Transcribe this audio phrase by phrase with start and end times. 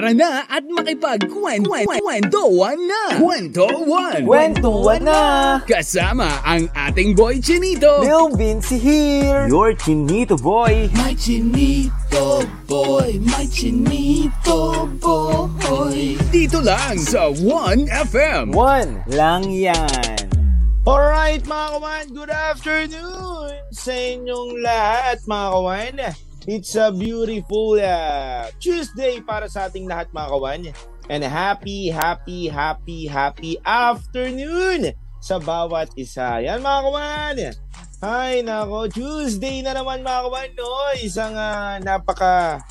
[0.00, 3.20] Tara na at makipagkwentuhan na!
[3.20, 4.24] Kwentuhan!
[4.24, 5.20] Kwentuhan na!
[5.68, 8.00] Kasama ang ating boy Chinito!
[8.00, 9.44] Lil Vinci here!
[9.44, 10.88] Your Chinito boy!
[10.96, 13.20] My Chinito boy!
[13.28, 16.16] My Chinito boy!
[16.32, 18.56] Dito lang sa 1FM!
[18.56, 20.16] One lang yan!
[20.88, 25.96] Alright mga kawan, good afternoon sa inyong lahat mga kawan.
[26.50, 30.60] It's a beautiful uh, Tuesday para sa ating lahat mga kawan.
[31.06, 34.90] And happy, happy, happy, happy afternoon
[35.22, 36.42] sa bawat isa.
[36.42, 37.36] Yan mga kawan.
[38.02, 40.50] Ay nako, Tuesday na naman mga kawan.
[40.58, 40.90] No?
[40.98, 42.66] Isang uh, napaka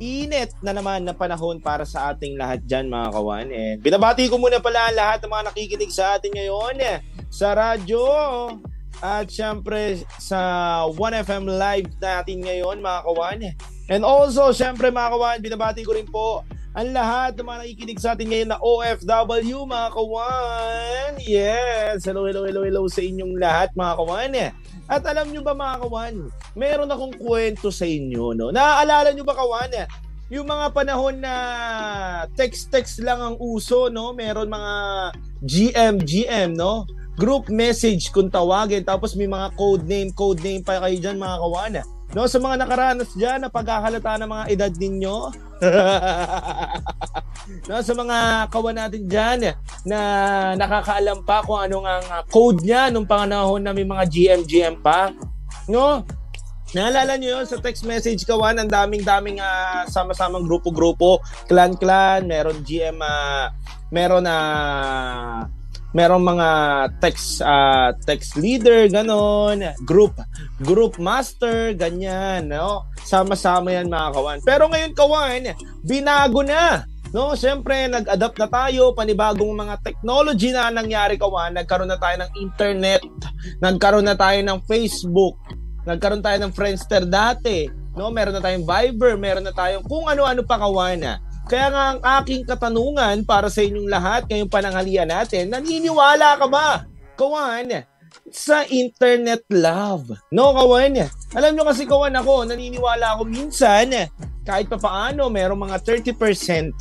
[0.00, 3.46] init na naman na panahon para sa ating lahat dyan mga kawan.
[3.52, 6.80] And binabati ko muna pala lahat ng mga nakikinig sa atin ngayon
[7.28, 8.00] sa radyo,
[9.04, 10.40] at syempre sa
[10.94, 13.40] 1FM Live natin ngayon mga kawan.
[13.92, 16.46] And also syempre mga kawan, binabati ko rin po
[16.76, 21.10] ang lahat ng mga nakikinig sa atin ngayon na OFW mga kawan.
[21.24, 24.32] Yes, hello, hello, hello, hello sa inyong lahat mga kawan.
[24.86, 26.14] At alam nyo ba mga kawan,
[26.52, 28.36] meron akong kwento sa inyo.
[28.36, 28.52] No?
[28.52, 29.72] Naaalala nyo ba kawan?
[30.28, 31.34] Yung mga panahon na
[32.34, 34.10] text-text lang ang uso, no?
[34.10, 34.74] Meron mga
[35.46, 36.82] GM, GM, no?
[37.16, 38.84] Group message kung tawagin.
[38.84, 41.82] Tapos may mga code name code name pa kayo diyan mga kawana.
[42.14, 45.16] No sa mga nakaranas diyan na pagkakalata ng mga edad ninyo
[47.66, 49.38] no sa mga kawan natin diyan
[49.82, 49.98] na
[50.54, 55.10] nakakaalam pa kung ano ang code niya nung panahon na may mga GM GM pa.
[55.66, 56.06] No
[56.74, 62.98] Naalala niyo yun sa text message kawan, ang daming-daming uh, sama-samang grupo-grupo, clan-clan, meron GM,
[62.98, 63.46] uh, ah,
[63.94, 65.38] meron na uh,
[65.92, 66.48] merong mga
[66.98, 69.62] text uh, text leader ganon.
[69.86, 70.18] Group
[70.64, 72.88] group master ganyan no?
[73.06, 74.38] Sama-sama yan mga kawan.
[74.42, 75.54] Pero ngayon kawan
[75.86, 76.82] binago na
[77.14, 77.36] no?
[77.38, 78.96] Syempre nag-adapt na tayo.
[78.96, 81.54] Panibagong mga technology na nangyari kawan.
[81.54, 83.02] Nagkaroon na tayo ng internet.
[83.62, 85.38] Nagkaroon na tayo ng Facebook.
[85.86, 88.12] Nagkaroon tayo ng Friendster dati no?
[88.12, 89.16] Meron na tayong Viber.
[89.16, 91.00] Meron na tayong kung ano-ano pa kawan
[91.46, 96.90] kaya nga ang aking katanungan para sa inyong lahat ngayong pananghalian natin, naniniwala ka ba,
[97.14, 97.86] Kawan,
[98.34, 100.10] sa internet love?
[100.34, 101.06] No, Kawan?
[101.38, 104.10] Alam nyo kasi, Kawan, ako, naniniwala ako minsan,
[104.42, 106.74] kahit pa paano, merong mga 30%.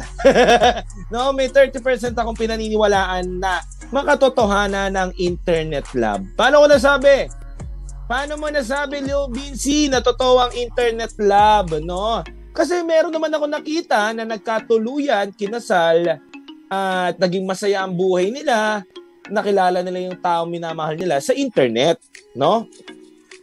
[1.13, 3.61] no, may 30% akong pinaniniwalaan na
[3.93, 6.25] makatotohanan ng internet love.
[6.33, 7.29] Paano ko nasabi?
[8.09, 12.25] Paano mo nasabi, Lil Vinci, na totoo ang internet love, no?
[12.55, 16.23] Kasi meron naman ako nakita na nagkatuluyan, kinasal,
[16.71, 18.79] at naging masaya ang buhay nila,
[19.27, 21.99] nakilala nila yung tao minamahal nila sa internet,
[22.31, 22.63] no?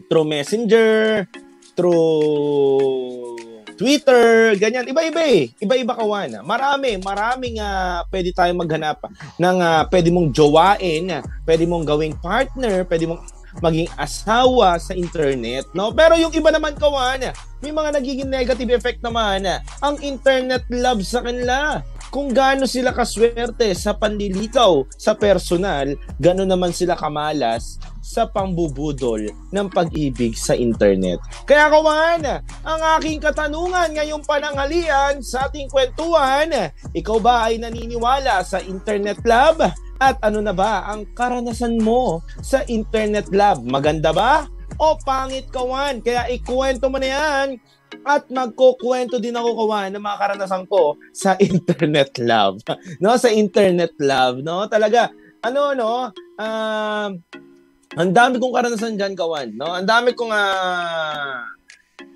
[0.09, 1.29] Through Messenger,
[1.77, 3.37] through
[3.77, 4.89] Twitter, ganyan.
[4.89, 5.51] Iba-iba eh.
[5.61, 6.45] Iba-iba kawan.
[6.45, 9.03] Marami, maraming uh, pwede tayong maghanap
[9.37, 11.05] ng uh, pwede mong jowain,
[11.45, 13.21] pwede mong gawing partner, pwede mong
[13.61, 15.93] maging asawa sa internet, no?
[15.93, 17.29] Pero yung iba naman kawan,
[17.61, 19.45] may mga nagiging negative effect naman
[19.83, 21.85] ang internet love sa kanila.
[22.13, 29.67] Kung gaano sila kaswerte sa panlilikaw sa personal, gano'n naman sila kamalas sa pambubudol ng
[29.73, 31.17] pag-ibig sa internet.
[31.49, 38.61] Kaya kawan, ang aking katanungan ngayong pananghalian sa ating kwentuhan, ikaw ba ay naniniwala sa
[38.61, 39.65] internet love?
[40.03, 43.63] At ano na ba ang karanasan mo sa internet lab?
[43.63, 44.51] Maganda ba?
[44.83, 46.03] O pangit kawan?
[46.03, 47.49] Kaya ikwento mo na yan
[48.03, 52.59] at magkukwento din ako kawan ng mga karanasan ko sa internet lab.
[52.99, 54.67] no, sa internet lab, no?
[54.67, 55.15] Talaga
[55.47, 57.11] ano no, um
[57.95, 59.71] ang dami kong karanasan diyan kawan, no?
[59.71, 61.47] Ang dami kong uh,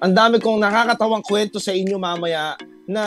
[0.03, 2.59] ang dami kong nakakatawang kwento sa inyo mamaya
[2.91, 3.05] na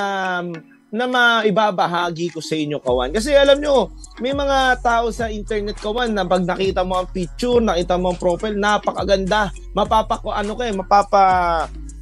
[0.90, 3.14] na maibabahagi ko sa inyo, Kawan.
[3.14, 7.62] Kasi alam nyo, may mga tao sa internet, Kawan, na pag nakita mo ang picture,
[7.62, 9.54] nakita mo ang profile, napakaganda.
[9.78, 11.26] Mapapa, ano ka eh, mapapa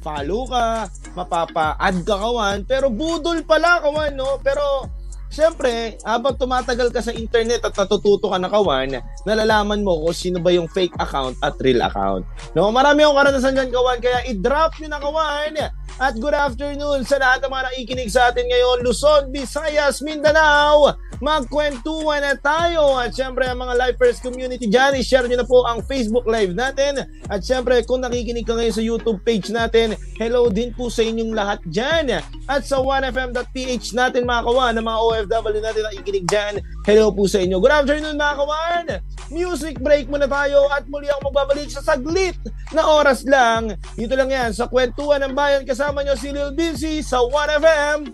[0.00, 2.64] follow ka, mapapa-add ka, Kawan.
[2.64, 4.40] Pero budol pala, Kawan, no?
[4.40, 4.88] Pero
[5.28, 8.96] Siyempre, habang tumatagal ka sa internet at natututo ka na kawan,
[9.28, 12.24] nalalaman mo kung sino ba yung fake account at real account.
[12.56, 15.52] No, marami akong karanasan dyan kawan, kaya i-drop nyo na kawan.
[15.98, 20.94] At good afternoon sa lahat ng mga nakikinig sa atin ngayon, Luzon, Visayas, Mindanao.
[21.18, 22.94] Magkwentuhan na tayo.
[22.94, 27.02] At syempre, ang mga Lifers community dyan, i-share nyo na po ang Facebook Live natin.
[27.26, 31.34] At syempre, kung nakikinig ka ngayon sa YouTube page natin, hello din po sa inyong
[31.34, 32.22] lahat dyan.
[32.46, 36.62] At sa 1fm.ph natin mga kawan, ng mga OFW natin na ikinig dyan.
[36.86, 37.58] Hello po sa inyo.
[37.58, 38.86] Good afternoon mga kawan!
[39.34, 42.38] Music break muna tayo at muli ako magbabalik sa saglit
[42.70, 43.76] na oras lang.
[43.98, 48.08] Dito lang yan sa Kwentuhan ng Bayan kasama nyo si Lil Vinci sa 1FM.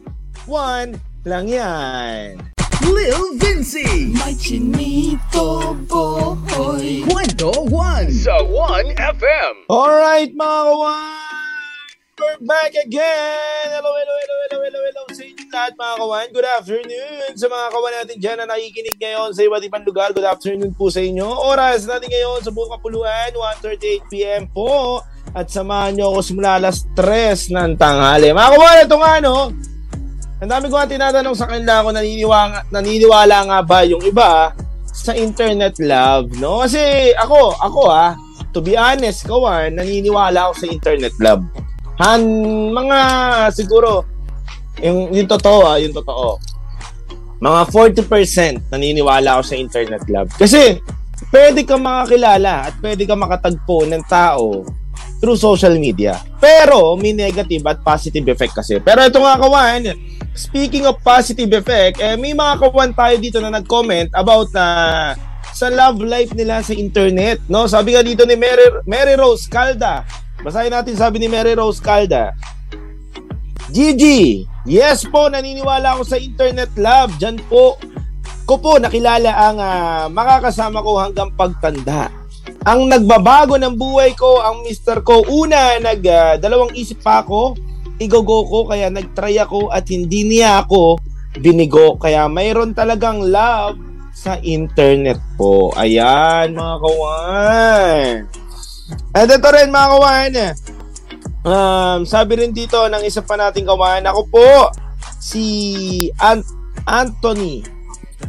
[0.50, 2.40] one lang yan.
[2.88, 4.12] Lil Vinci.
[4.16, 7.04] My chinito boy.
[7.06, 9.70] Kwento 1 sa 1FM.
[9.70, 11.23] Alright mga kawan!
[12.14, 13.74] We're back again!
[13.74, 16.26] Hello, hello, hello, hello, hello, hello sa inyo lahat mga kawan.
[16.30, 20.14] Good afternoon sa mga kawan natin dyan na nakikinig ngayon sa iba't ibang lugar.
[20.14, 21.26] Good afternoon po sa inyo.
[21.26, 25.02] Oras natin ngayon sa buong kapuluan, 1.38pm po.
[25.34, 28.30] At samahan nyo ako simula alas 3 ng tanghali.
[28.30, 29.36] Mga kawan, ito nga no,
[30.38, 34.54] ang dami ko nga tinatanong sa kanila kung naniniwala, naniniwala nga ba yung iba
[34.86, 36.62] sa internet love, no?
[36.62, 38.14] Kasi ako, ako ah,
[38.54, 41.42] to be honest, kawan, naniniwala ako sa internet love.
[42.02, 42.20] Han,
[42.74, 42.98] mga
[43.54, 44.02] siguro,
[44.82, 46.38] yung, yung totoo ah, yung totoo.
[47.38, 50.30] Mga 40% naniniwala ako sa internet love.
[50.34, 50.80] Kasi,
[51.30, 54.66] pwede ka makakilala at pwede ka makatagpo ng tao
[55.22, 56.18] through social media.
[56.42, 58.82] Pero, may negative at positive effect kasi.
[58.82, 59.94] Pero ito nga kawan,
[60.34, 64.66] speaking of positive effect, eh, may mga kawan tayo dito na nag-comment about na
[65.54, 67.38] sa love life nila sa internet.
[67.46, 67.70] No?
[67.70, 70.02] Sabi nga dito ni Mary, Mary Rose Calda.
[70.42, 72.34] Basahin natin sabi ni Mary Rose Calda.
[73.70, 77.14] Gigi, yes po, naniniwala ako sa internet love.
[77.18, 77.78] Diyan po,
[78.44, 82.12] ko po nakilala ang ah, makakasama ko hanggang pagtanda.
[82.64, 87.56] Ang nagbabago ng buhay ko, ang mister ko, una, nag, ah, dalawang isip pa ako,
[87.98, 91.00] igogo ko, kaya nagtry ako at hindi niya ako
[91.40, 91.96] binigo.
[91.98, 93.80] Kaya mayroon talagang love
[94.14, 95.74] sa internet po.
[95.74, 98.43] Ayan, mga kawan.
[99.14, 100.32] At ito rin, mga kawan.
[101.44, 104.48] Um, sabi rin dito ng isa pa nating kawan, ako po,
[105.20, 105.44] si
[106.18, 106.48] Ant-
[106.88, 107.62] Anthony,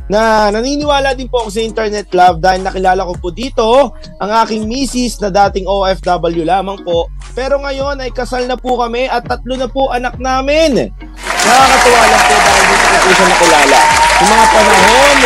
[0.05, 4.69] na naniniwala din po ako sa internet love dahil nakilala ko po dito ang aking
[4.69, 7.09] misis na dating OFW lamang po.
[7.33, 10.91] Pero ngayon ay kasal na po kami at tatlo na po anak namin.
[11.17, 13.79] Nakakatuwa lang po dahil dito ko siya nakilala.
[14.15, 15.17] Yung mga panahon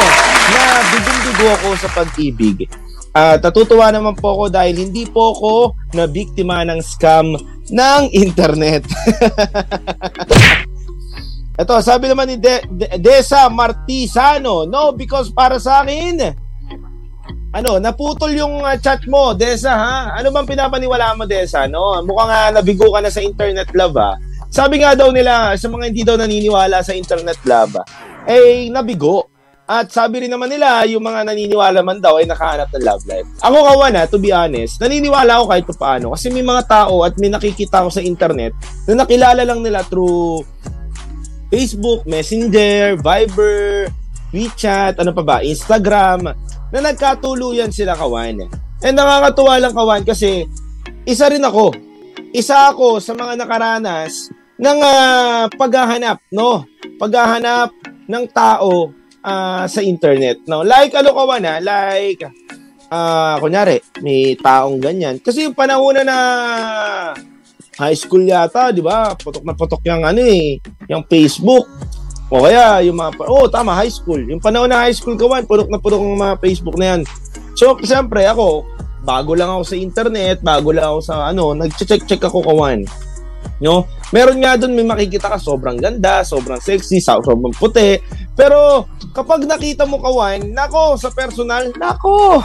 [0.49, 2.57] na bigong-bigo ako sa pag-ibig.
[3.13, 5.53] At natutuwa naman po ako dahil hindi po ako
[5.97, 7.33] na biktima ng scam
[7.69, 8.85] ng internet.
[11.59, 16.31] Ito, sabi naman ni De- De- Desa Martisano, no, because para sa akin,
[17.51, 19.95] ano, naputol yung uh, chat mo, Desa, ha?
[20.15, 21.99] Ano bang pinapaniwala mo, Desa, no?
[22.05, 24.15] Mukhang nga nabigo ka na sa internet love, ha?
[24.49, 27.75] Sabi nga daw nila, sa mga hindi daw naniniwala sa internet love,
[28.29, 29.27] eh, nabigo.
[29.69, 33.29] At sabi rin naman nila, yung mga naniniwala man daw ay nakahanap ng love life.
[33.45, 36.05] Ako kawan ha, to be honest, naniniwala ako kahit paano.
[36.17, 38.57] Kasi may mga tao at may nakikita ako sa internet
[38.89, 40.41] na nakilala lang nila through
[41.53, 43.93] Facebook, Messenger, Viber,
[44.33, 46.33] WeChat, ano pa ba, Instagram,
[46.73, 48.49] na nagkatuluyan sila kawan.
[48.81, 50.49] And nakakatuwa lang kawan kasi
[51.05, 51.77] isa rin ako.
[52.33, 56.65] Isa ako sa mga nakaranas ng ah, paghahanap, no?
[56.97, 57.69] Paghahanap
[58.09, 60.63] ng tao ah, sa internet, no?
[60.63, 61.55] Like ano kawan ha?
[61.59, 62.23] Like
[62.89, 65.21] ah kunyari, may taong ganyan.
[65.21, 66.17] Kasi yung panahon na na
[67.79, 69.15] high school yata, di ba?
[69.15, 70.59] Putok na putok yung ano eh,
[70.91, 71.65] yung Facebook.
[72.29, 74.21] O kaya yung mga, oh tama, high school.
[74.27, 77.01] Yung panahon na high school kawan, putok na putok ng mga Facebook na yan.
[77.57, 78.67] So, siyempre ako,
[79.01, 82.85] bago lang ako sa internet, bago lang ako sa ano, nag-check-check ako kawan.
[83.59, 83.87] No?
[84.15, 87.99] Meron nga doon may makikita ka sobrang ganda, sobrang sexy, so- sobrang puti.
[88.33, 92.39] Pero kapag nakita mo kawan, nako sa personal, nako.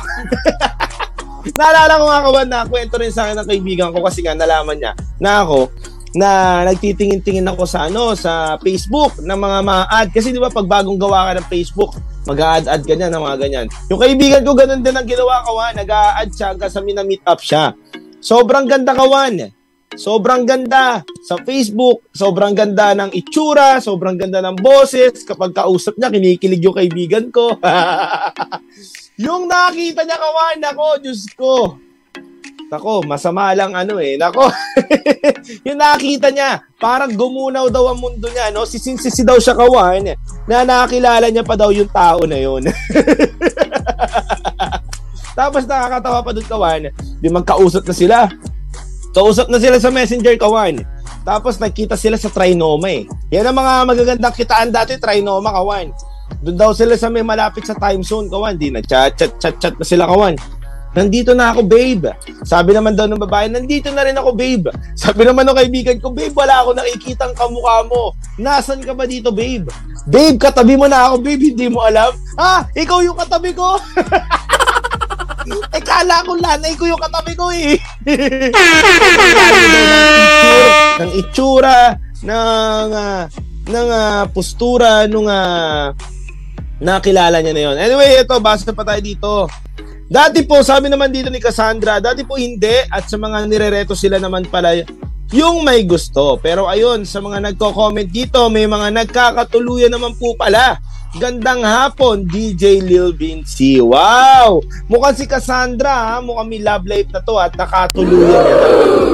[1.59, 4.81] Naalala ko nga kawan na kwento rin sa akin ng kaibigan ko kasi nga nalaman
[4.81, 5.69] niya na ako
[6.15, 10.65] na nagtitingin-tingin ako sa ano sa Facebook ng mga mga ad kasi di ba pag
[10.65, 13.67] bagong gawa ka ng Facebook mag-a-add ka niya ng mga ganyan.
[13.93, 17.77] Yung kaibigan ko ganun din ang ginawa kawan, nag-a-add siya hanggang sa mina-meet up siya.
[18.25, 19.53] Sobrang ganda kawan.
[19.95, 25.23] Sobrang ganda sa Facebook, sobrang ganda ng itsura, sobrang ganda ng boses.
[25.23, 27.55] Kapag kausap niya, kinikilig yung kaibigan ko.
[29.25, 31.79] yung nakita niya kawan, nako, Diyos ko.
[32.75, 34.19] Nako, masama lang ano eh.
[34.19, 34.51] Nako,
[35.67, 38.67] yung nakita niya, parang gumunaw daw ang mundo niya, no?
[38.67, 40.11] Sisinsisi daw siya kawan,
[40.51, 42.67] na nakakilala niya pa daw yung tao na yun.
[45.39, 46.83] Tapos nakakatawa pa doon kawan,
[47.23, 48.19] di magkausap na sila.
[49.15, 50.83] Kausap na sila sa messenger kawan.
[51.23, 53.07] Tapos nagkita sila sa Trinoma eh.
[53.31, 55.95] Yan ang mga magagandang kitaan dati, Trinoma kawan.
[56.43, 58.59] Doon daw sila sa may malapit sa time zone kawan.
[58.59, 60.35] Di na chat chat chat chat na sila kawan.
[60.95, 62.07] Nandito na ako, babe.
[62.47, 64.71] Sabi naman daw ng babae, nandito na rin ako, babe.
[64.95, 68.15] Sabi naman ng kaibigan ko, babe, wala ako nakikitang kamukha mo.
[68.39, 69.67] Nasaan ka ba dito, babe?
[70.07, 72.15] Babe, katabi mo na ako, babe, hindi mo alam.
[72.39, 73.75] Ah, ikaw yung katabi ko.
[75.47, 77.77] eh, kala ko lanay ko yung katabi ko eh.
[81.03, 83.29] ng itsura, ng itsura
[83.65, 85.97] ng, ah, postura nung ah,
[86.81, 87.77] nakilala niya na yon.
[87.81, 89.49] Anyway, ito, basa pa tayo dito.
[90.05, 94.21] Dati po, sabi naman dito ni Cassandra, dati po hindi at sa mga nirereto sila
[94.21, 94.77] naman pala
[95.33, 96.37] yung may gusto.
[96.45, 100.77] Pero ayun, sa mga nagko-comment dito, may mga nagkakatuluyan naman po pala.
[101.15, 103.79] Gandang hapon, DJ Lil Vinci.
[103.79, 104.59] Wow!
[104.91, 106.17] Mukhang si Cassandra, ha?
[106.19, 108.69] mukhang may love life na to at nakatuluyan niya na.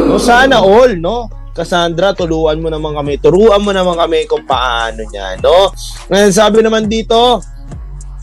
[0.09, 1.28] No, sana all, no?
[1.52, 3.21] Cassandra, tuluan mo naman kami.
[3.21, 5.76] Turuan mo naman kami kung paano niya, no?
[6.09, 7.45] Ngayon, sabi naman dito,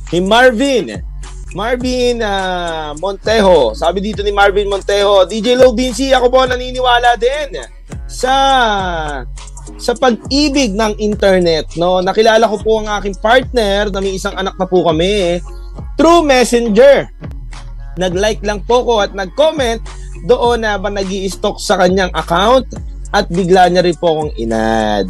[0.09, 0.97] ni Marvin,
[1.53, 3.77] Marvin ah, Montejo.
[3.77, 7.61] Sabi dito ni Marvin Montejo, DJ Low Vinci, ako po naniniwala din
[8.09, 8.33] sa
[9.77, 12.01] sa pag-ibig ng internet, no?
[12.01, 15.37] Nakilala ko po ang aking partner na may isang anak na po kami
[15.95, 17.05] through Messenger.
[17.97, 19.81] Nag-like lang po ko at nag-comment
[20.25, 22.65] doon na ba nag stock sa kanyang account
[23.13, 25.07] at bigla niya rin po akong inad.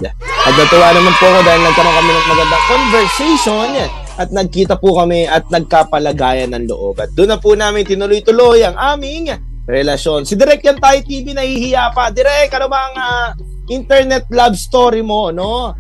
[0.48, 3.70] At natuwa naman po ako dahil nagkaroon kami ng magandang conversation
[4.18, 7.00] at nagkita po kami at nagkapalagayan ng loob.
[7.04, 9.36] At doon na po namin tinuloy-tuloy ang aming
[9.68, 10.24] relasyon.
[10.24, 12.10] Si Direk yan tayo TV nahihiya pa.
[12.10, 13.28] Direk, ano ba ang ah,
[13.68, 15.76] internet love story mo, no?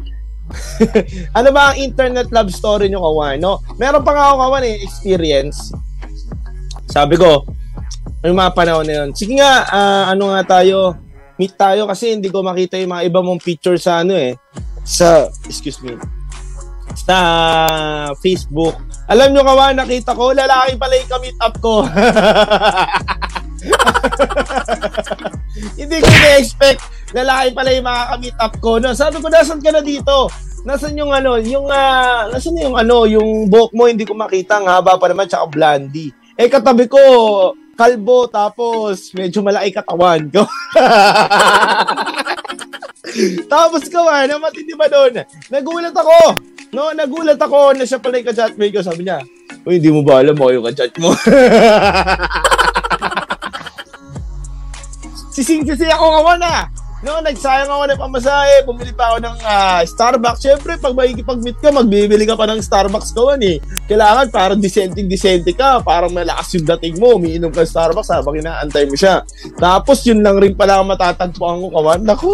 [1.38, 3.60] ano ba ang internet love story nyo, Kawan, no?
[3.76, 5.76] Meron pa nga ako, Kawan, eh, experience.
[6.88, 7.44] Sabi ko,
[8.24, 10.96] yung mga panahon na yun, sige nga, ah, ano nga tayo,
[11.36, 14.34] meet tayo kasi hindi ko makita yung mga iba mong picture sa ano eh,
[14.88, 16.00] sa, excuse me,
[16.98, 17.18] sa
[18.18, 18.74] Facebook.
[19.06, 21.86] Alam nyo kawan, nakita ko, lalaki pala yung ka-meet up ko.
[25.80, 26.82] Hindi ko na-expect
[27.16, 28.72] lalaki pala yung makaka-meet up ko.
[28.82, 30.28] No, sabi ko, nasan ka na dito?
[30.68, 34.68] Nasaan yung ano, yung, ah, nasaan yung ano, yung buhok mo, hindi ko makita, ang
[34.68, 36.12] haba pa naman, tsaka blondie.
[36.36, 37.00] Eh, katabi ko,
[37.78, 40.44] kalbo, tapos medyo malaki katawan ko.
[43.54, 45.24] tapos kawan, ang matindi ba doon?
[45.52, 46.42] Nagulat ako.
[46.76, 48.82] No, nagulat ako na siya pala yung ka-chatmate ko.
[48.84, 49.24] Sabi niya,
[49.64, 51.12] Uy, hindi mo ba alam ako yung ka-chat mo?
[55.38, 56.66] Sising-sisi ako kawan ah.
[57.06, 60.42] No, nagsayang ako ng pamasahe, bumili pa ako ng ah, Starbucks.
[60.42, 63.62] Siyempre, pag makikipag-meet ka, magbibili ka pa ng Starbucks kawan eh.
[63.86, 68.90] Kailangan parang disente-disente ka, parang malakas yung dating mo, umiinom ka ng Starbucks habang inaantay
[68.90, 69.22] mo siya.
[69.62, 72.02] Tapos yun lang rin pala matatagpuan ko kawan.
[72.02, 72.34] Naku!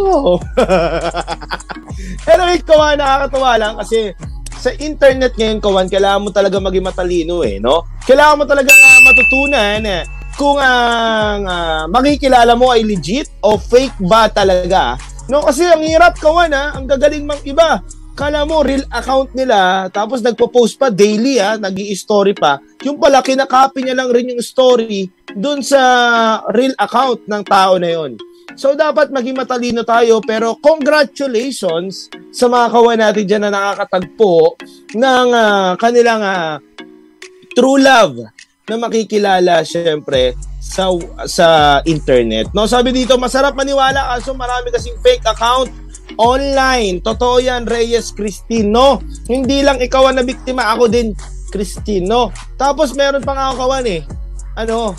[2.32, 4.15] anyway, kawan, nakakatawa lang kasi
[4.63, 7.84] sa internet ngayon, kawan, kailangan mo talaga maging matalino eh, no?
[8.08, 14.02] Kailangan mo talaga uh, matutunan eh, kung ang uh, makikilala mo ay legit o fake
[14.04, 14.98] ba talaga.
[15.30, 17.80] No, kasi ang hirap kawan ha, ang gagaling mang iba.
[18.13, 22.62] Kala mo real account nila, tapos nagpo-post pa daily ha, nag story pa.
[22.86, 25.82] Yung pala kinakopy niya lang rin yung story dun sa
[26.54, 28.13] real account ng tao na yon.
[28.54, 34.62] So dapat maging matalino tayo pero congratulations sa mga kawan natin dyan na nakakatagpo
[34.94, 36.62] ng uh, kanilang uh,
[37.58, 38.13] true love
[38.70, 40.88] na makikilala syempre sa
[41.27, 41.48] sa
[41.84, 42.48] internet.
[42.55, 45.67] No, sabi dito masarap maniwala kaso marami kasing fake account
[46.15, 47.03] online.
[47.03, 49.03] Totoo 'yan, Reyes Cristino.
[49.27, 51.12] Hindi lang ikaw ang nabiktima, ako din
[51.51, 52.32] Cristino.
[52.55, 54.01] Tapos meron pa nga ako kawan eh.
[54.55, 54.96] Ano,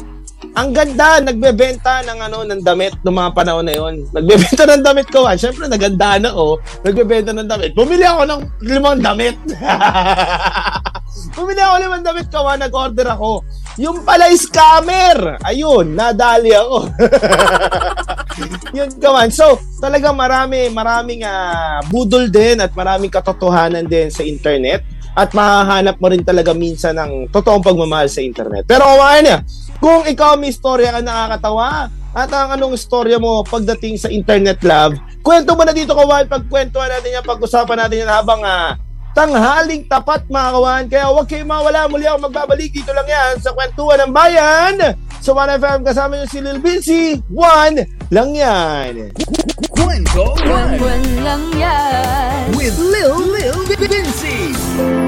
[0.55, 4.05] ang ganda, nagbebenta ng ano ng damit ng mga panahon na 'yon.
[4.13, 5.35] Nagbebenta ng damit ko, ah.
[5.35, 6.61] Syempre naganda na ako.
[6.85, 7.73] Nagbebenta ng damit.
[7.73, 9.35] Bumili ako ng limang damit.
[11.33, 13.41] Bumili ako limang damit ko, nag-order ako.
[13.81, 15.41] Yung pala scammer.
[15.41, 16.93] Ayun, nadali ako.
[18.77, 19.31] yun kaman.
[19.31, 24.83] So, talagang marami, maraming uh, budol din at maraming katotohanan din sa internet
[25.15, 28.67] at mahahanap mo rin talaga minsan ng totoong pagmamahal sa internet.
[28.67, 29.39] Pero kawain niya,
[29.79, 34.99] kung ikaw may istorya ka nakakatawa at ang anong istorya mo pagdating sa internet love,
[35.23, 38.75] kwento mo na dito kawan, pagkwentuhan natin yan, pag-usapan natin yan habang uh,
[39.15, 40.85] tanghaling tapat mga kawan.
[40.91, 41.87] Kaya huwag kayo mawala.
[41.87, 44.75] Muli ako magbabalik dito lang yan sa kwentuhan ng bayan.
[45.25, 47.17] Sa 1FM kasama nyo si Lil Vinci.
[47.33, 47.81] One
[48.13, 49.15] lang yan.
[49.73, 52.53] Kwento Buwan lang yan.
[52.53, 54.53] with Lil Lil Vinci.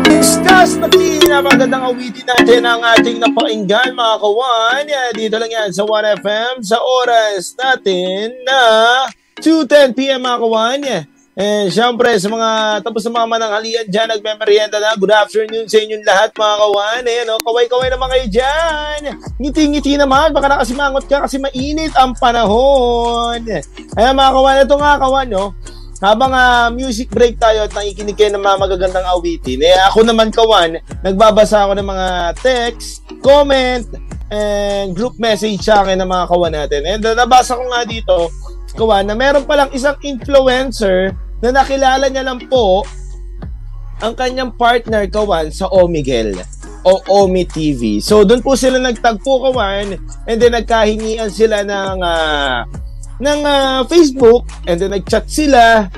[0.08, 4.84] Discuss na pinamagandang awitin natin ang ating napakinggan mga kawan.
[4.88, 8.60] Yan, dito lang yan sa 1FM sa oras natin na
[9.44, 10.80] 2.10pm mga kawan.
[11.36, 16.00] And syempre, sa mga, tapos sa mga mananghalian dyan, nagme-merienda na, good afternoon sa inyong
[16.00, 17.02] lahat mga kawan.
[17.04, 19.00] Ayan, oh, kaway-kaway naman kayo dyan.
[19.36, 23.44] Ngiti-ngiti naman, baka nakasimangot ka kasi mainit ang panahon.
[24.00, 25.52] Ayan mga kawan, ito nga kawan, no?
[26.00, 30.32] Habang uh, music break tayo at nakikinig kayo ng mga magagandang awitin, eh ako naman
[30.32, 32.08] kawan, nagbabasa ako ng mga
[32.40, 33.84] text, comment,
[34.32, 36.80] and group message sa akin ng mga kawan natin.
[36.88, 38.32] And nabasa ko nga dito,
[38.72, 42.84] kawan, na meron palang isang influencer na nakilala niya lang po
[44.00, 46.36] ang kanyang partner kawan sa Omigel
[46.86, 47.98] o Omi TV.
[47.98, 49.96] So doon po sila nagtagpo kawan
[50.28, 52.62] and then nagkahingian sila ng uh,
[53.16, 55.88] ng uh, Facebook and then nagchat sila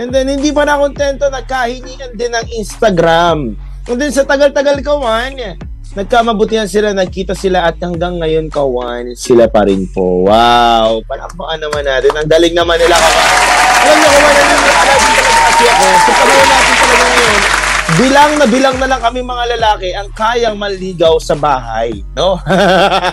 [0.00, 3.54] and then hindi pa na kontento nagkahingian din ng Instagram.
[3.86, 5.58] And then sa tagal-tagal kawan,
[5.92, 10.24] nagkamabutihan sila, nagkita sila at hanggang ngayon kawan, sila pa rin po.
[10.24, 11.04] Wow!
[11.04, 12.12] Palakpakan naman natin.
[12.16, 13.28] Ang daling naman nila kawan.
[13.82, 15.84] Alam niyo kawan, alam niyo, alam niyo kasi ako.
[15.84, 17.42] Sa panahon natin talaga ngayon,
[17.92, 21.90] bilang na bilang na lang kami mga lalaki ang kayang maligaw sa bahay.
[22.16, 22.40] No?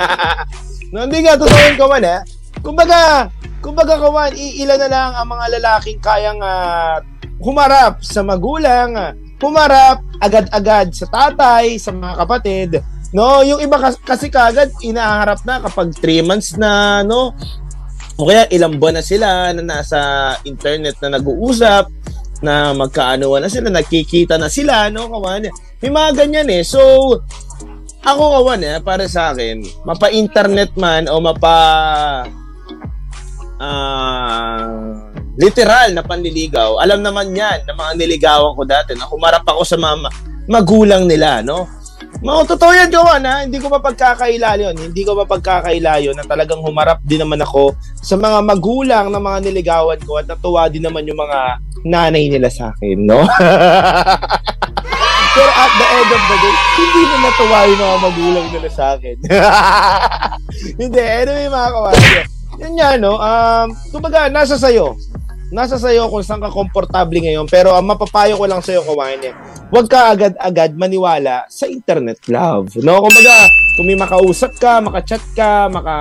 [0.95, 2.19] no hindi nga, totoo yun kawan eh.
[2.63, 3.27] Kumbaga,
[3.59, 7.03] kumbaga kawan, iilan na lang ang mga lalaking kayang uh,
[7.43, 8.95] humarap sa magulang,
[9.39, 12.69] humarap agad-agad sa tatay, sa mga kapatid.
[13.09, 17.33] No, yung iba kasi kagad inaharap na kapag 3 months na, no?
[18.19, 19.99] O kaya ilang buwan na sila na nasa
[20.45, 21.87] internet na nag-uusap,
[22.39, 25.47] na magkaanuan na sila, nagkikita na sila, no, kawan?
[25.79, 26.63] May mga ganyan eh.
[26.63, 26.79] So,
[28.03, 31.57] ako kawan eh, para sa akin, mapa-internet man o mapa
[33.59, 34.98] uh,
[35.39, 36.83] literal na panliligaw.
[36.83, 40.11] Alam naman yan ng mga niligawan ko dati na humarap ako sa mga
[40.51, 41.63] magulang nila, no?
[42.19, 43.47] Mga totoo yan, Johan, ha?
[43.47, 44.75] Hindi ko mapagkakaila yun.
[44.75, 47.71] Hindi ko mapagkakaila yun na talagang humarap din naman ako
[48.03, 51.39] sa mga magulang ng mga niligawan ko at natuwa din naman yung mga
[51.87, 53.23] nanay nila sa akin, no?
[55.39, 58.85] Pero at the end of the day, hindi na natuwa yung mga magulang nila sa
[58.99, 59.15] akin.
[60.81, 62.27] hindi, anyway mga kawalan.
[62.59, 63.15] Yan nga, no?
[63.15, 64.99] Um, kumbaga, nasa sayo
[65.49, 67.49] nasa sayo kung saan ka komportable ngayon.
[67.49, 69.33] Pero ang mapapayo ko lang sa'yo, kawain eh,
[69.73, 72.73] huwag ka agad-agad maniwala sa internet love.
[72.81, 73.01] No?
[73.01, 75.95] Kumbaga, kung may makausap ka, makachat ka, maka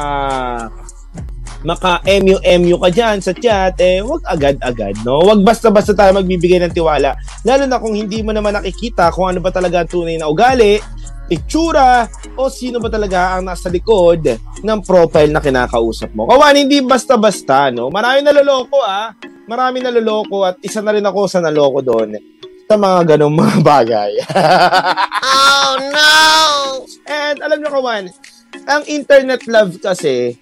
[1.67, 5.26] maka MU-MU ka dyan sa chat, eh, wag agad-agad, no?
[5.26, 7.19] Wag basta-basta tayo magbibigay ng tiwala.
[7.43, 10.78] Lalo na kung hindi mo naman nakikita kung ano ba talaga ang tunay na ugali,
[11.28, 14.32] itsura o sino ba talaga ang nasa likod
[14.64, 16.25] ng profile na kinakausap mo.
[16.25, 17.93] Kawan, hindi basta-basta, no?
[17.93, 19.12] Marami naloloko, ah.
[19.49, 22.17] Marami naloloko at isa na rin ako sa naloko doon
[22.69, 24.12] sa mga ganong mga bagay.
[25.25, 26.12] oh, no!
[27.08, 28.04] And alam nyo, Kawan,
[28.69, 30.36] ang internet love kasi,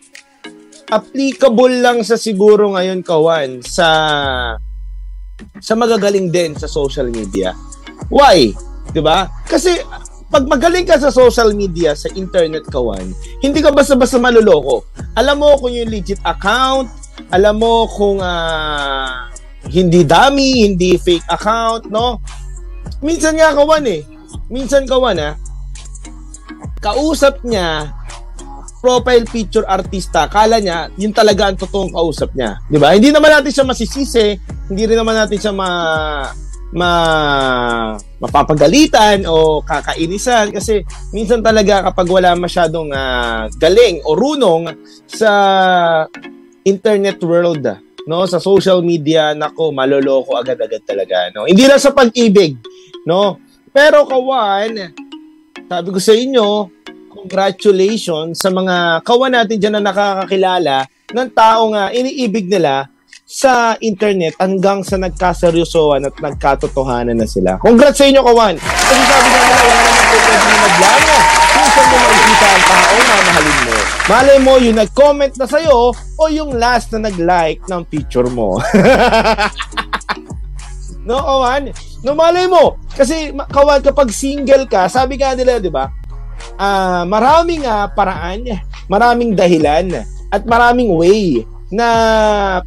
[0.91, 3.89] applicable lang sa siguro ngayon, Kawan, sa
[5.61, 7.53] sa magagaling din sa social media.
[8.09, 8.57] Why?
[8.93, 9.29] 'Di ba?
[9.45, 9.77] Kasi
[10.27, 14.87] pag magaling ka sa social media, sa internet kawan, hindi ka basta-basta maluloko.
[15.15, 16.91] Alam mo kung yung legit account,
[17.31, 19.31] alam mo kung uh,
[19.71, 22.19] hindi dummy, hindi fake account, no?
[23.03, 24.03] Minsan nga kawan eh.
[24.51, 25.35] Minsan kawan ah.
[26.83, 27.91] Kausap niya
[28.87, 32.63] profile picture artista, kala niya, yun talaga ang totoong kausap niya.
[32.71, 32.95] Di ba?
[32.95, 34.39] Hindi naman natin siya masisisi,
[34.71, 35.69] hindi rin naman natin siya ma
[36.71, 36.91] ma
[38.21, 40.53] mapapagalitan o kakainisan.
[40.53, 44.73] Kasi minsan talaga kapag wala masyadong uh, galing o runong
[45.09, 45.33] sa
[46.67, 47.63] internet world
[48.07, 51.47] no sa social media nako maloloko agad-agad talaga no.
[51.47, 52.57] Hindi lang sa pag-ibig
[53.05, 53.39] no.
[53.71, 54.95] Pero kawan
[55.67, 56.47] sabi ko sa inyo
[57.11, 62.87] congratulations sa mga kawan natin diyan na nakakakilala ng taong uh, iniibig nila
[63.27, 67.59] sa internet hanggang sa nagkaseryosohan at nagkatotohanan na sila.
[67.59, 68.55] Congrats sa inyo, Kawan!
[68.63, 71.15] Kasi sabi nga nila, wala naman po pwede na magplano
[71.51, 73.75] kung saan mo makikita ang tao na mahalin mo.
[74.07, 78.63] Malay mo, yung nag-comment na sa'yo o yung last na nag-like ng picture mo.
[81.11, 81.75] no, Kawan?
[82.07, 82.79] No, malay mo.
[82.95, 85.91] Kasi, Kawan, kapag single ka, sabi nga nila, di ba,
[86.63, 88.47] uh, maraming uh, paraan,
[88.87, 91.89] maraming dahilan, at maraming way na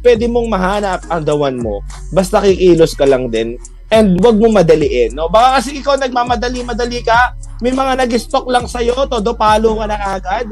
[0.04, 1.80] pwede mong mahanap ang dawan mo.
[2.12, 3.56] Basta kikilos ka lang din.
[3.90, 5.26] And wag mo madaliin, no?
[5.26, 10.46] Baka kasi ikaw nagmamadali-madali ka, may mga nag-stock lang sa'yo, todo palo ka na agad.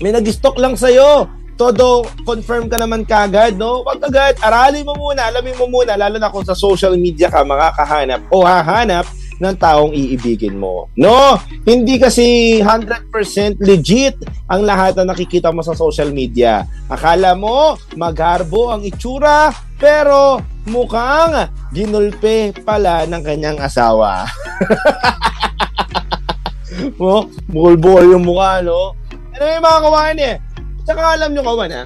[0.00, 1.28] May nag-stock lang sa'yo,
[1.60, 3.84] todo confirm ka naman kagad, no?
[3.84, 7.44] Wag agad, aralin mo muna, alamin mo muna, lalo na kung sa social media ka
[7.44, 9.04] makakahanap o hahanap
[9.40, 10.92] ng taong iibigin mo.
[11.00, 16.68] No, hindi kasi 100% legit ang lahat na nakikita mo sa social media.
[16.92, 19.48] Akala mo magharbo ang itsura,
[19.80, 24.28] pero mukhang ginulpe pala ng kanyang asawa.
[27.00, 28.92] mo, bukol-bukol yung mukha, no?
[29.34, 30.36] Ano yung mga kawan eh?
[30.84, 31.84] Tsaka alam nyo kawan, ha?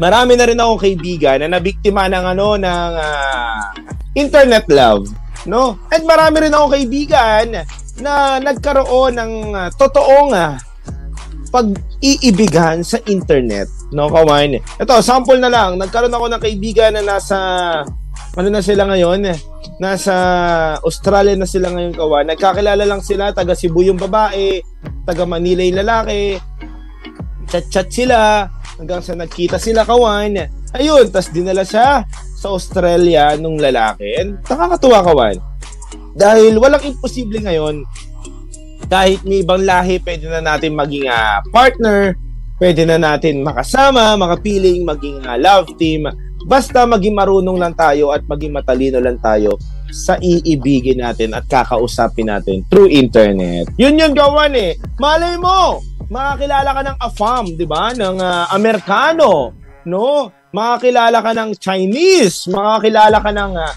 [0.00, 3.60] Marami na rin akong kaibigan na nabiktima ng ano, ng uh,
[4.16, 5.04] internet love
[5.46, 5.78] no?
[5.90, 7.46] At marami rin ako kaibigan
[8.00, 10.56] na nagkaroon ng uh, totoong uh,
[11.52, 14.56] pag-iibigan sa internet, no, kawan?
[14.80, 15.76] Ito, sample na lang.
[15.76, 17.38] Nagkaroon ako ng kaibigan na nasa
[18.32, 19.28] ano na sila ngayon,
[19.76, 20.14] nasa
[20.80, 22.24] Australia na sila ngayon kawan.
[22.32, 24.64] Nagkakilala lang sila, taga Cebu yung babae,
[25.04, 26.40] taga Manila yung lalaki.
[27.52, 28.48] Chat-chat sila,
[28.80, 30.48] hanggang sa nagkita sila kawan.
[30.72, 32.08] Ayun, tas dinala siya
[32.42, 34.18] sa Australia nung lalaki.
[34.18, 35.36] And nakakatuwa kawan.
[36.18, 37.86] Dahil walang imposible ngayon
[38.90, 42.18] kahit may ibang lahi, pwede na natin maging uh, partner,
[42.58, 46.04] pwede na natin makasama, makapiling, maging uh, love team.
[46.44, 49.56] Basta maging marunong lang tayo at maging matalino lang tayo
[49.94, 53.70] sa iibigin natin at kakausapin natin through internet.
[53.78, 54.74] Yun yung gawan eh.
[54.98, 57.94] Malay mo, makakilala ka ng AFAM, di ba?
[57.94, 59.54] Ng uh, Amerikano,
[59.86, 60.41] no?
[60.52, 63.72] Makakilala ka ng Chinese, makakilala ka ng uh,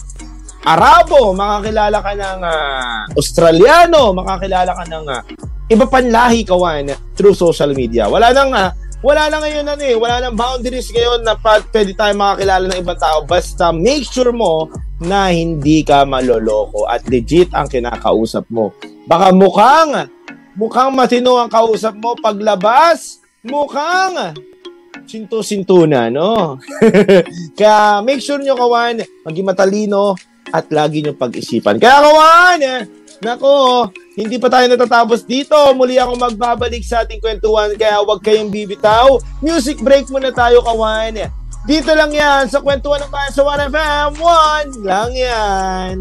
[0.67, 5.21] Arabo, makakilala ka ng uh, Australiano, makakilala ka ng uh,
[5.71, 8.11] iba pang lahi kawan through social media.
[8.11, 11.95] Wala nang uh, wala na ngayon ano eh, wala nang boundaries ngayon na pa, pwede
[11.95, 13.23] tayo makakilala ng ibang tao.
[13.23, 14.67] Basta make sure mo
[14.99, 18.75] na hindi ka maloloko at legit ang kinakausap mo.
[19.07, 20.11] Baka mukhang
[20.59, 24.35] mukhang matino ang kausap mo paglabas, mukhang
[25.03, 26.55] sinto-sinto na, no?
[27.59, 30.15] Kaya make sure nyo kawan, maging matalino,
[30.55, 31.75] at lagi nyo pag-isipan.
[31.75, 32.59] Kaya kawan,
[33.19, 35.55] nako, hindi pa tayo natatapos dito.
[35.75, 39.19] Muli ako magbabalik sa ating kwentuhan kaya huwag kayong bibitaw.
[39.43, 41.19] Music break muna tayo kawan.
[41.65, 44.09] Dito lang yan sa kwentuhan ng bayan sa 1FM.
[44.21, 45.95] 1 lang yan.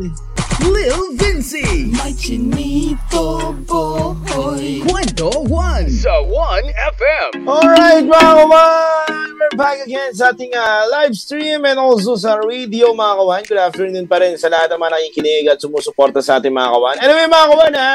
[0.65, 1.93] Lil Vinci.
[1.93, 4.81] May chinito boy.
[4.89, 7.45] Kwento 1 sa 1FM.
[7.45, 9.05] Alright mga kawan,
[9.37, 13.43] we're back again sa ating uh, live stream and also sa radio mga kawan.
[13.45, 16.97] Good afternoon pa rin sa lahat ng mga nakikinig at sumusuporta sa ating mga kawan.
[17.05, 17.93] Anyway mga kawan ha,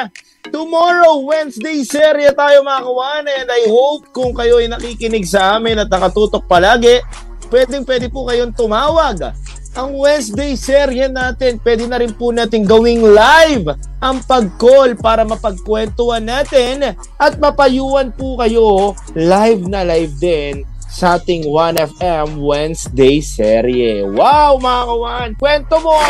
[0.53, 5.81] tomorrow Wednesday serye tayo mga kawan and I hope kung kayo ay nakikinig sa amin
[5.81, 7.01] at nakatutok palagi,
[7.49, 9.33] pwedeng pwede po kayong tumawag
[9.77, 13.69] ang Wednesday serye natin, pwede na rin po natin gawing live
[14.01, 21.45] ang pag-call para mapagkwentuhan natin at mapayuan po kayo live na live din sa ating
[21.45, 24.01] 1FM Wednesday serye.
[24.09, 25.29] Wow, mga kawan!
[25.37, 26.01] Kwento mo!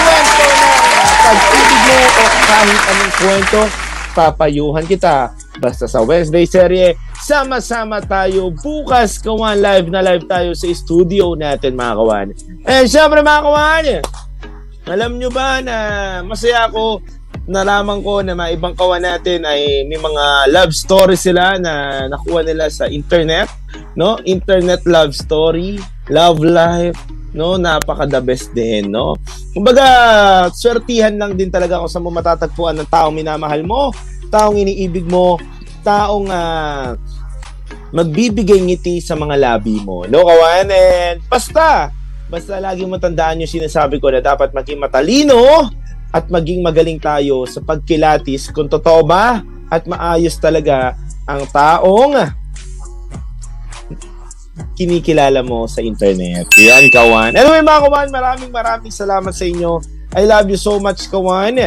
[0.00, 0.72] Kwento mo!
[1.26, 3.60] Pag-ibig mo o kahit anong kwento,
[4.16, 5.36] papayuhan kita.
[5.60, 8.54] Basta sa Wednesday serye, sama-sama tayo.
[8.54, 12.28] Bukas, kawan, live na live tayo sa studio natin, mga kawan.
[12.62, 13.84] Eh, syempre, mga kawan,
[14.86, 15.76] alam nyo ba na
[16.22, 17.02] masaya ako
[17.46, 22.42] nalaman ko na mga ibang kawan natin ay may mga love story sila na nakuha
[22.42, 23.46] nila sa internet,
[23.94, 24.18] no?
[24.26, 25.78] Internet love story,
[26.10, 26.98] love life,
[27.34, 27.54] no?
[27.54, 29.14] Napaka the best din, no?
[29.54, 29.86] Kumbaga,
[30.50, 33.94] swertihan lang din talaga ako sa mo matatagpuan ng taong minamahal mo,
[34.30, 35.38] taong iniibig mo,
[35.86, 36.98] taong uh,
[37.94, 40.02] magbibigay ngiti sa mga labi mo.
[40.10, 40.66] No, kawan?
[40.66, 41.94] And basta,
[42.26, 45.70] basta lagi mo tandaan yung sinasabi ko na dapat maging matalino
[46.10, 52.14] at maging magaling tayo sa pagkilatis kung totoo ba at maayos talaga ang taong
[54.76, 56.48] kinikilala mo sa internet.
[56.56, 57.32] Yan, Kawan.
[57.36, 59.80] Anyway, mga Kawan, maraming maraming salamat sa inyo.
[60.16, 61.58] I love you so much, Kawan.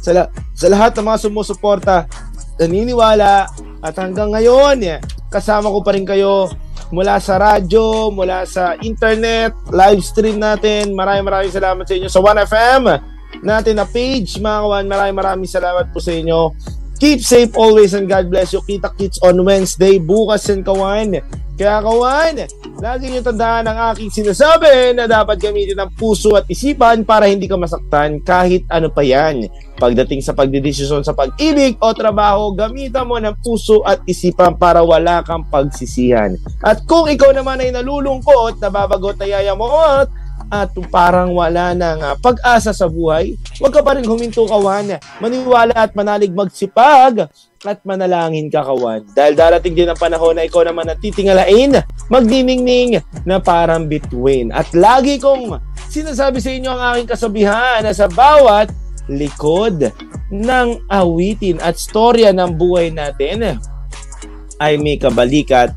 [0.00, 2.08] Sa, la- sa lahat ng mga sumusuporta,
[2.56, 4.82] naniniwala, at hanggang ngayon,
[5.30, 6.50] kasama ko pa rin kayo
[6.90, 10.96] mula sa radyo, mula sa internet, live stream natin.
[10.96, 12.82] Maraming maraming salamat sa inyo sa 1FM
[13.44, 14.84] natin na page, mga kawan.
[14.88, 16.52] Maraming maraming salamat po sa inyo.
[16.98, 18.64] Keep safe always and God bless you.
[18.64, 21.22] Kita kits on Wednesday, bukas and kawan.
[21.58, 22.38] Kaya kawan,
[22.78, 27.50] lagi niyo tandaan ang aking sinasabi na dapat gamitin ang puso at isipan para hindi
[27.50, 29.50] ka masaktan kahit ano pa yan.
[29.74, 35.26] Pagdating sa pagdidesisyon sa pag-ibig o trabaho, gamitan mo ng puso at isipan para wala
[35.26, 36.38] kang pagsisihan.
[36.62, 40.06] At kung ikaw naman ay nalulungkot, nababagot na yayamot,
[40.48, 44.94] at parang wala nang pag-asa sa buhay, huwag ka pa rin huminto kawan.
[45.18, 47.26] Maniwala at manalig magsipag
[47.66, 49.02] at manalangin ka kawan.
[49.14, 51.74] Dahil darating din ang panahon na ikaw naman ang titingalain,
[52.06, 54.54] magdiningning na parang bituin.
[54.54, 55.58] At lagi kong
[55.90, 58.70] sinasabi sa inyo ang aking kasabihan na sa bawat
[59.08, 59.90] likod
[60.28, 63.56] ng awitin at storya ng buhay natin
[64.60, 65.72] ay may kabalikat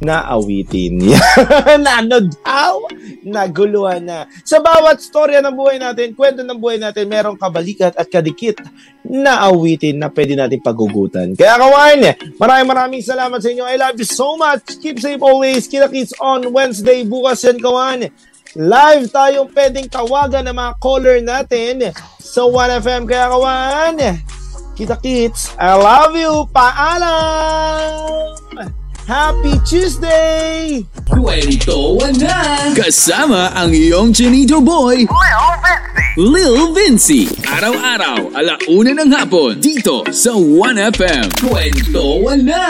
[0.00, 1.00] na awitin.
[1.84, 2.28] na ano?
[3.26, 4.28] Naguluhan na.
[4.44, 8.60] Sa bawat storya ng buhay natin, kwento ng buhay natin, merong kabalikat at kadikit
[9.06, 11.32] na awitin na pwede natin pagugutan.
[11.34, 12.02] Kaya kawan,
[12.36, 13.64] maraming maraming salamat sa inyo.
[13.64, 14.78] I love you so much.
[14.82, 15.66] Keep safe always.
[15.66, 17.02] Kita kids on Wednesday.
[17.06, 18.06] Bukas yan kawan.
[18.56, 23.04] Live tayong pwedeng tawagan ng mga caller natin sa 1FM.
[23.04, 24.00] Kaya kawan,
[24.72, 26.48] kita kids, I love you.
[26.56, 28.06] Paalam!
[29.06, 30.82] Happy Tuesday!
[31.06, 32.74] Kwentuhan na!
[32.74, 35.06] Kasama ang iyong Chinito Boy,
[36.18, 37.30] Lil Vinci.
[37.46, 41.38] Araw-araw, alauna ng hapon, dito sa 1FM.
[41.38, 42.62] Kwentuhan na!